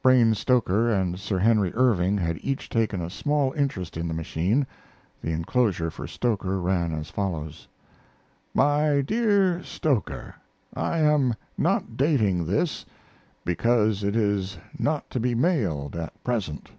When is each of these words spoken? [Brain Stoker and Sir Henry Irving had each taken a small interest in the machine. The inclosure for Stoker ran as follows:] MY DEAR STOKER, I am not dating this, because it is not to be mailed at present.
[Brain 0.00 0.34
Stoker 0.34 0.90
and 0.90 1.20
Sir 1.20 1.38
Henry 1.38 1.70
Irving 1.74 2.16
had 2.16 2.38
each 2.42 2.70
taken 2.70 3.02
a 3.02 3.10
small 3.10 3.52
interest 3.52 3.98
in 3.98 4.08
the 4.08 4.14
machine. 4.14 4.66
The 5.20 5.32
inclosure 5.32 5.90
for 5.90 6.06
Stoker 6.06 6.58
ran 6.62 6.94
as 6.94 7.10
follows:] 7.10 7.68
MY 8.54 9.02
DEAR 9.02 9.62
STOKER, 9.62 10.34
I 10.72 11.00
am 11.00 11.34
not 11.58 11.98
dating 11.98 12.46
this, 12.46 12.86
because 13.44 14.02
it 14.02 14.16
is 14.16 14.56
not 14.78 15.10
to 15.10 15.20
be 15.20 15.34
mailed 15.34 15.94
at 15.94 16.24
present. 16.24 16.70